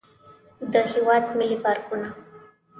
[0.71, 2.09] د هېواد ملي پارکونه.